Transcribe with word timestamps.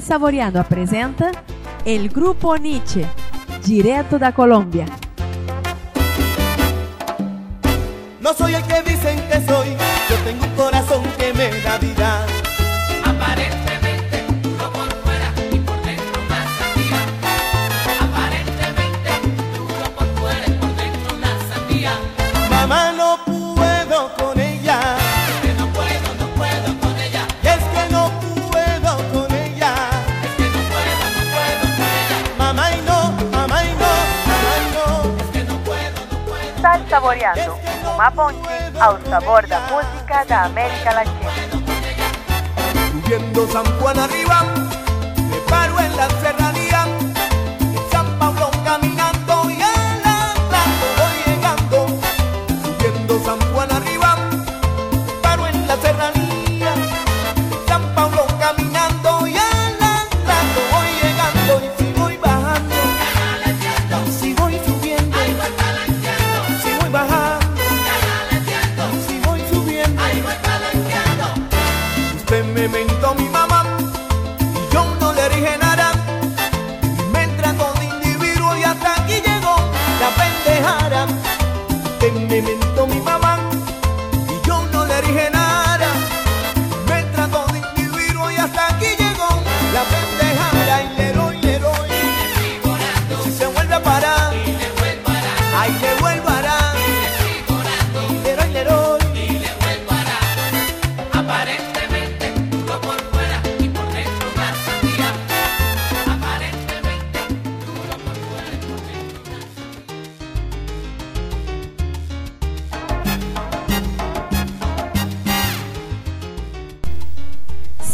Saboreando 0.00 0.58
apresenta 0.58 1.30
El 1.84 2.08
Grupo 2.08 2.56
Nietzsche, 2.56 3.04
direto 3.64 4.18
da 4.18 4.32
Colômbia. 4.32 4.86
El 8.22 8.62
que 8.64 8.90
dicen 8.90 9.21
Saboreando, 37.22 37.56
uma 37.94 38.10
ponte 38.10 38.48
ao 38.80 38.98
sabor 39.08 39.46
da 39.46 39.60
música 39.60 40.24
da 40.24 40.42
América 40.42 40.92
Latina. 40.92 41.30
Subiendo 42.90 43.46
San 43.46 43.64
Juan 43.78 43.96
arriba, 44.00 44.42
me 45.30 45.36
paro 45.48 45.78
en 45.78 45.96
la 45.96 46.08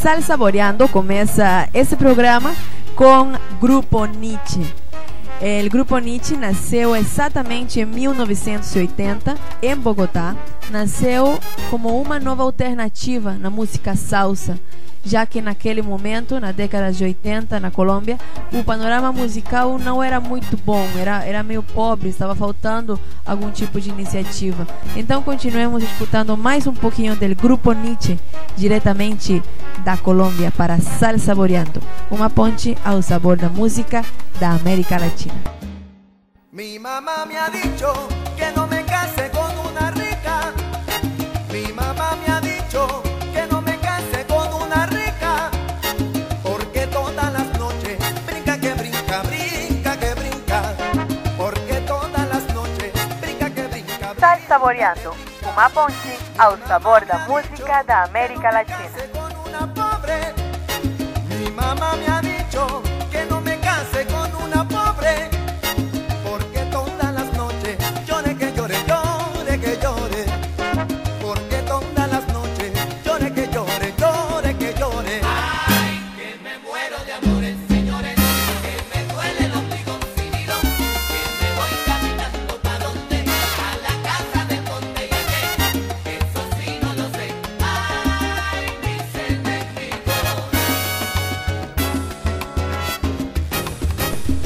Sal 0.00 0.22
Saboreando 0.22 0.88
começa 0.88 1.68
esse 1.74 1.96
programa 1.96 2.54
com 2.94 3.32
Grupo 3.60 4.06
Nietzsche. 4.06 4.64
O 5.66 5.70
Grupo 5.70 5.98
Nietzsche 5.98 6.36
nasceu 6.36 6.94
exatamente 6.94 7.80
em 7.80 7.84
1980 7.84 9.36
em 9.60 9.74
Bogotá. 9.74 10.36
Nasceu 10.70 11.40
como 11.68 12.00
uma 12.00 12.20
nova 12.20 12.44
alternativa 12.44 13.32
na 13.32 13.50
música 13.50 13.96
salsa, 13.96 14.56
já 15.04 15.26
que 15.26 15.42
naquele 15.42 15.82
momento, 15.82 16.38
na 16.38 16.52
década 16.52 16.92
de 16.92 17.02
80, 17.02 17.58
na 17.58 17.70
Colômbia, 17.70 18.18
o 18.52 18.62
panorama 18.62 19.12
musical 19.12 19.80
não 19.80 20.00
era 20.00 20.20
muito 20.20 20.56
bom, 20.58 20.86
era, 20.96 21.24
era 21.24 21.42
meio 21.42 21.62
pobre, 21.62 22.08
estava 22.08 22.36
faltando 22.36 23.00
algum 23.26 23.50
tipo 23.50 23.80
de 23.80 23.90
iniciativa. 23.90 24.64
Então 24.94 25.22
continuemos 25.24 25.82
escutando 25.82 26.36
mais 26.36 26.68
um 26.68 26.74
pouquinho 26.74 27.16
do 27.16 27.34
Grupo 27.34 27.72
Nietzsche, 27.72 28.16
diretamente 28.56 29.42
da 29.84 29.96
Colômbia 29.96 30.50
para 30.50 30.78
Sal 30.80 31.18
Saboreando, 31.18 31.80
uma 32.10 32.28
ponte 32.28 32.76
ao 32.84 33.02
sabor 33.02 33.36
da 33.36 33.48
música 33.48 34.04
da 34.38 34.50
América 34.50 34.98
Latina. 34.98 35.34
Mi 36.52 36.78
mamá 36.78 37.24
me 37.26 37.38
ha 37.38 37.48
dicho 37.50 37.92
que 38.36 38.50
no 38.56 38.66
me 38.66 38.84
case 38.84 39.30
con 39.30 39.50
una 39.70 39.90
rica. 39.92 40.52
Mi 41.52 41.72
mamá 41.72 42.16
me 42.16 42.32
ha 42.32 42.40
dicho 42.40 43.02
que 43.32 43.46
no 43.50 43.60
me 43.62 43.76
case 43.78 44.24
con 44.26 44.62
una 44.62 44.86
rica. 44.86 45.50
Porque 46.42 46.86
todas 46.88 47.32
las 47.32 47.58
noches 47.58 47.98
brinca 48.26 48.58
que 48.58 48.74
brinca, 48.74 49.22
brinca 49.22 49.96
que 49.98 50.14
brinca. 50.14 50.62
Porque 51.36 51.80
todas 51.86 52.28
las 52.28 52.54
noches 52.54 52.92
brinca 53.20 53.50
que 53.50 53.62
brinca. 53.68 54.14
Sal 54.18 54.40
Saboreando, 54.48 55.14
uma 55.52 55.70
ponte 55.70 56.18
ao 56.38 56.56
sabor 56.66 57.04
da 57.06 57.18
música 57.28 57.84
da 57.84 58.04
América 58.04 58.50
Latina. 58.50 59.17
Pobre. 59.66 60.34
Mi 61.28 61.50
mamá 61.50 61.96
me 61.96 62.07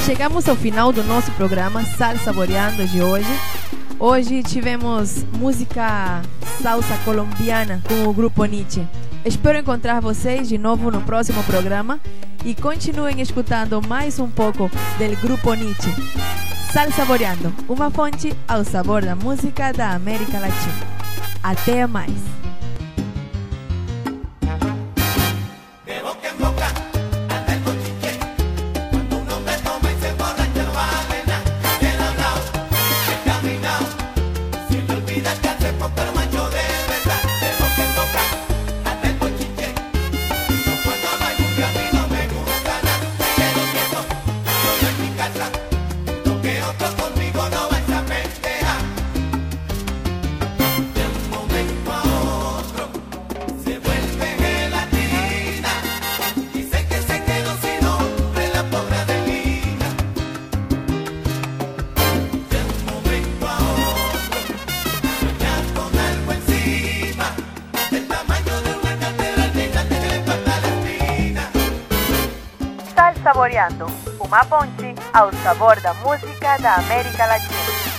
Chegamos 0.04 0.48
ao 0.48 0.56
final 0.56 0.92
do 0.92 1.04
nosso 1.04 1.30
programa 1.32 1.84
Sal 1.84 2.16
Saboreando 2.18 2.84
de 2.88 3.00
hoje. 3.00 3.28
Hoje 4.00 4.42
tivemos 4.42 5.24
música 5.38 6.20
salsa 6.60 6.96
colombiana 7.04 7.80
com 7.86 8.08
o 8.08 8.12
grupo 8.12 8.44
Nietzsche. 8.44 8.84
Espero 9.24 9.58
encontrar 9.58 10.00
vocês 10.00 10.48
de 10.48 10.58
novo 10.58 10.90
no 10.90 11.02
próximo 11.02 11.42
programa 11.44 12.00
e 12.44 12.52
continuem 12.52 13.20
escutando 13.20 13.80
mais 13.86 14.18
um 14.18 14.28
pouco 14.28 14.68
do 14.68 15.20
grupo 15.20 15.54
Nietzsche. 15.54 15.94
Sal 16.72 16.90
Saboreando, 16.90 17.54
uma 17.68 17.88
fonte 17.88 18.34
ao 18.48 18.64
sabor 18.64 19.04
da 19.04 19.14
música 19.14 19.72
da 19.72 19.92
América 19.92 20.40
Latina. 20.40 20.86
Até 21.44 21.86
mais! 21.86 22.41
Saboreando, 73.42 73.86
uma 74.20 74.44
ponte 74.44 74.94
ao 75.12 75.32
sabor 75.42 75.80
da 75.80 75.92
música 75.94 76.56
da 76.58 76.76
América 76.76 77.26
Latina. 77.26 77.91